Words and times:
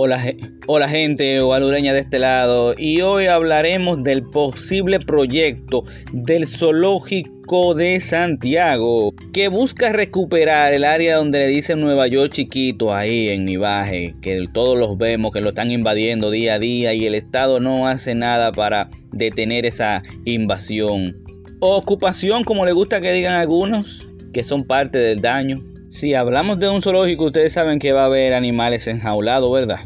Hola, 0.00 0.22
hola 0.68 0.88
gente 0.88 1.40
ovalureña 1.40 1.92
de 1.92 1.98
este 1.98 2.20
lado. 2.20 2.72
Y 2.78 3.00
hoy 3.00 3.26
hablaremos 3.26 4.04
del 4.04 4.22
posible 4.22 5.00
proyecto 5.00 5.82
del 6.12 6.46
zoológico 6.46 7.74
de 7.74 7.98
Santiago 7.98 9.12
que 9.32 9.48
busca 9.48 9.92
recuperar 9.92 10.72
el 10.72 10.84
área 10.84 11.16
donde 11.16 11.40
le 11.40 11.48
dicen 11.48 11.80
Nueva 11.80 12.06
York 12.06 12.30
chiquito 12.32 12.94
ahí 12.94 13.30
en 13.30 13.44
Nivaje 13.44 14.14
que 14.22 14.46
todos 14.54 14.78
los 14.78 14.96
vemos 14.98 15.32
que 15.32 15.40
lo 15.40 15.48
están 15.48 15.72
invadiendo 15.72 16.30
día 16.30 16.54
a 16.54 16.58
día 16.60 16.94
y 16.94 17.04
el 17.04 17.16
Estado 17.16 17.58
no 17.58 17.88
hace 17.88 18.14
nada 18.14 18.52
para 18.52 18.90
detener 19.10 19.66
esa 19.66 20.04
invasión. 20.24 21.16
Ocupación 21.58 22.44
como 22.44 22.64
le 22.64 22.70
gusta 22.70 23.00
que 23.00 23.10
digan 23.10 23.34
algunos 23.34 24.08
que 24.32 24.44
son 24.44 24.62
parte 24.62 24.96
del 24.96 25.20
daño. 25.20 25.56
Si 25.88 26.14
hablamos 26.14 26.60
de 26.60 26.68
un 26.68 26.82
zoológico, 26.82 27.24
ustedes 27.24 27.54
saben 27.54 27.78
que 27.78 27.92
va 27.92 28.02
a 28.02 28.06
haber 28.06 28.34
animales 28.34 28.86
enjaulados, 28.86 29.50
¿verdad? 29.50 29.80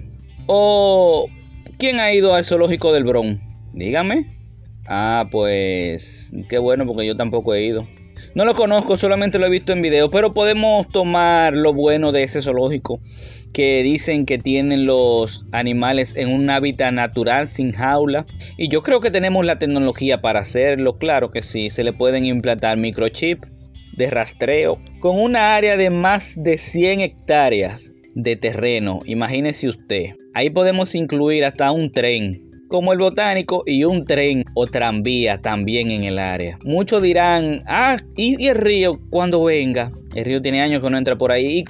¿O 0.46 1.28
quién 1.78 2.00
ha 2.00 2.12
ido 2.12 2.34
al 2.34 2.44
zoológico 2.44 2.92
del 2.92 3.04
Bronx? 3.04 3.40
Dígame. 3.72 4.36
Ah, 4.86 5.28
pues 5.30 6.32
qué 6.48 6.58
bueno 6.58 6.86
porque 6.86 7.06
yo 7.06 7.16
tampoco 7.16 7.54
he 7.54 7.64
ido. 7.64 7.86
No 8.34 8.44
lo 8.44 8.54
conozco, 8.54 8.96
solamente 8.96 9.38
lo 9.38 9.46
he 9.46 9.50
visto 9.50 9.72
en 9.72 9.82
video, 9.82 10.10
pero 10.10 10.32
podemos 10.32 10.88
tomar 10.88 11.54
lo 11.54 11.74
bueno 11.74 12.12
de 12.12 12.22
ese 12.22 12.40
zoológico 12.40 13.00
que 13.52 13.82
dicen 13.82 14.24
que 14.24 14.38
tienen 14.38 14.86
los 14.86 15.44
animales 15.52 16.16
en 16.16 16.32
un 16.32 16.48
hábitat 16.48 16.92
natural 16.92 17.46
sin 17.46 17.72
jaula. 17.72 18.24
Y 18.56 18.68
yo 18.68 18.82
creo 18.82 19.00
que 19.00 19.10
tenemos 19.10 19.44
la 19.44 19.58
tecnología 19.58 20.22
para 20.22 20.40
hacerlo, 20.40 20.96
claro 20.96 21.30
que 21.30 21.42
sí, 21.42 21.68
se 21.68 21.84
le 21.84 21.92
pueden 21.92 22.24
implantar 22.24 22.78
microchip 22.78 23.44
de 23.96 24.08
rastreo 24.08 24.78
con 25.00 25.20
una 25.20 25.54
área 25.54 25.76
de 25.76 25.90
más 25.90 26.34
de 26.42 26.56
100 26.56 27.00
hectáreas 27.00 27.92
de 28.14 28.36
terreno. 28.36 29.00
Imagínese 29.06 29.68
usted. 29.68 30.16
Ahí 30.34 30.50
podemos 30.50 30.94
incluir 30.94 31.44
hasta 31.44 31.70
un 31.70 31.90
tren 31.90 32.52
como 32.72 32.94
el 32.94 32.98
botánico 32.98 33.64
y 33.66 33.84
un 33.84 34.06
tren 34.06 34.46
o 34.54 34.66
tranvía 34.66 35.36
también 35.36 35.90
en 35.90 36.04
el 36.04 36.18
área. 36.18 36.56
Muchos 36.64 37.02
dirán, 37.02 37.62
ah, 37.66 37.98
¿y, 38.16 38.46
el 38.46 38.56
río 38.56 38.98
cuando 39.10 39.44
venga? 39.44 39.92
El 40.14 40.24
río 40.24 40.40
tiene 40.40 40.62
años 40.62 40.82
que 40.82 40.88
no 40.88 40.96
entra 40.96 41.16
por 41.16 41.32
ahí. 41.32 41.58
Y, 41.58 41.64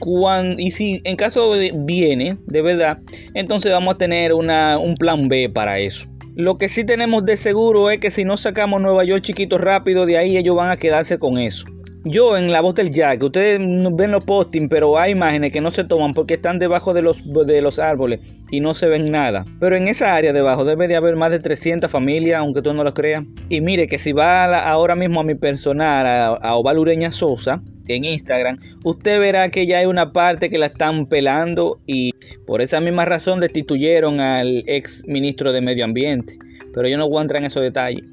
y 0.59 0.71
si 0.71 1.01
en 1.03 1.17
caso 1.17 1.55
de, 1.55 1.73
viene, 1.75 2.37
de 2.47 2.63
verdad, 2.63 2.99
entonces 3.35 3.73
vamos 3.73 3.97
a 3.97 3.99
tener 3.99 4.33
una, 4.33 4.79
un 4.79 4.95
plan 4.95 5.27
B 5.27 5.49
para 5.49 5.81
eso. 5.81 6.07
Lo 6.37 6.57
que 6.57 6.69
sí 6.69 6.85
tenemos 6.85 7.25
de 7.25 7.37
seguro 7.37 7.91
es 7.91 7.99
que 7.99 8.13
si 8.13 8.25
no 8.25 8.37
sacamos 8.37 8.81
Nueva 8.81 9.03
York 9.03 9.23
chiquito 9.23 9.59
rápido, 9.59 10.07
de 10.07 10.19
ahí 10.19 10.37
ellos 10.37 10.55
van 10.55 10.71
a 10.71 10.77
quedarse 10.77 11.19
con 11.19 11.37
eso. 11.37 11.67
Yo 12.05 12.37
en 12.37 12.51
la 12.51 12.61
voz 12.61 12.75
del 12.75 12.91
Jack, 12.91 13.23
ustedes 13.23 13.61
ven 13.61 14.11
los 14.11 14.25
postings, 14.25 14.69
pero 14.69 14.99
hay 14.99 15.13
imágenes 15.13 15.53
que 15.53 15.61
no 15.61 15.71
se 15.71 15.85
toman 15.85 16.15
porque 16.15 16.35
están 16.35 16.59
debajo 16.59 16.93
de 16.95 17.03
los, 17.03 17.23
de 17.47 17.63
los 17.63 17.79
árboles 17.79 18.19
y 18.51 18.59
no 18.59 18.75
se 18.75 18.89
ven 18.89 19.13
nada. 19.13 19.45
Pero 19.61 19.77
en 19.77 19.87
esa 19.87 20.13
área 20.15 20.33
debajo 20.33 20.65
debe 20.65 20.89
de 20.89 20.97
haber 20.97 21.15
más 21.15 21.31
de 21.31 21.39
300 21.39 21.89
familias, 21.89 22.41
aunque 22.41 22.61
tú 22.61 22.75
no 22.75 22.83
lo 22.83 22.93
creas. 22.93 23.23
Y 23.49 23.61
mire 23.61 23.87
que 23.87 24.01
si 24.01 24.11
va 24.13 24.69
ahora 24.69 24.97
mismo 24.97 25.21
a 25.21 25.25
mi 25.25 25.37
personal, 25.37 26.05
a, 26.05 26.27
a 26.27 26.57
Oval 26.57 27.13
Sosa, 27.13 27.63
en 27.89 28.05
Instagram, 28.05 28.59
usted 28.85 29.19
verá 29.19 29.49
que 29.51 29.67
ya 29.67 29.79
hay 29.79 29.87
una 29.87 30.13
parte 30.13 30.51
que 30.51 30.59
la 30.59 30.67
están 30.67 31.07
pelando 31.07 31.81
y 31.87 32.13
por 32.47 32.63
esa 32.63 32.81
misma 32.81 33.05
razón 33.05 33.41
destituyeron 33.41 34.21
al 34.21 34.63
ex 34.67 35.07
ministro 35.07 35.53
de 35.53 35.61
Medio 35.61 35.85
Ambiente. 35.85 36.37
Pero 36.75 36.89
yo 36.89 36.97
no 36.97 37.09
voy 37.09 37.19
a 37.19 37.23
entrar 37.23 37.41
en 37.41 37.47
esos 37.47 37.63
detalles. 37.63 38.05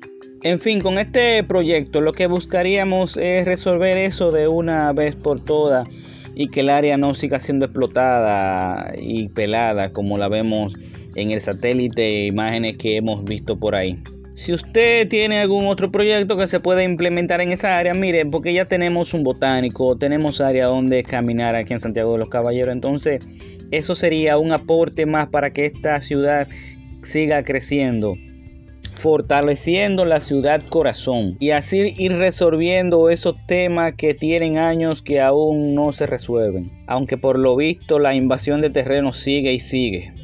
En 0.41 0.59
fin, 0.59 0.79
con 0.79 0.97
este 0.97 1.43
proyecto 1.43 1.99
lo 1.99 2.13
que 2.13 2.27
buscaríamos 2.27 3.17
es 3.17 3.43
resolver 3.43 3.97
eso 3.97 4.31
de 4.31 4.47
una 4.47 4.93
vez 4.93 5.15
por 5.15 5.43
todas 5.43 5.89
y 6.33 6.47
que 6.47 6.61
el 6.61 6.69
área 6.69 6.95
no 6.95 7.13
siga 7.13 7.41
siendo 7.41 7.65
explotada 7.65 8.93
y 8.97 9.27
pelada 9.27 9.91
como 9.91 10.17
la 10.17 10.29
vemos 10.29 10.77
en 11.15 11.31
el 11.31 11.41
satélite 11.41 12.07
e 12.07 12.27
imágenes 12.27 12.77
que 12.77 12.95
hemos 12.95 13.25
visto 13.25 13.59
por 13.59 13.75
ahí. 13.75 14.01
Si 14.35 14.53
usted 14.53 15.09
tiene 15.09 15.41
algún 15.41 15.67
otro 15.67 15.91
proyecto 15.91 16.37
que 16.37 16.47
se 16.47 16.61
pueda 16.61 16.83
implementar 16.83 17.41
en 17.41 17.51
esa 17.51 17.75
área, 17.75 17.93
mire, 17.93 18.25
porque 18.25 18.53
ya 18.53 18.63
tenemos 18.63 19.13
un 19.13 19.25
botánico, 19.25 19.97
tenemos 19.97 20.39
área 20.39 20.67
donde 20.67 21.03
caminar 21.03 21.57
aquí 21.57 21.73
en 21.73 21.81
Santiago 21.81 22.13
de 22.13 22.19
los 22.19 22.29
Caballeros, 22.29 22.71
entonces 22.71 23.27
eso 23.71 23.93
sería 23.93 24.37
un 24.37 24.53
aporte 24.53 25.05
más 25.05 25.27
para 25.27 25.51
que 25.51 25.65
esta 25.65 25.99
ciudad 25.99 26.47
siga 27.03 27.43
creciendo 27.43 28.15
fortaleciendo 28.99 30.03
la 30.03 30.19
ciudad 30.19 30.61
corazón 30.67 31.37
y 31.39 31.51
así 31.51 31.93
ir 31.97 32.17
resolviendo 32.17 33.09
esos 33.09 33.37
temas 33.47 33.95
que 33.95 34.13
tienen 34.13 34.57
años 34.57 35.01
que 35.01 35.21
aún 35.21 35.73
no 35.73 35.93
se 35.93 36.05
resuelven, 36.05 36.83
aunque 36.85 37.17
por 37.17 37.39
lo 37.39 37.55
visto 37.55 37.97
la 37.97 38.13
invasión 38.13 38.59
de 38.59 38.69
terreno 38.69 39.13
sigue 39.13 39.53
y 39.53 39.59
sigue. 39.59 40.18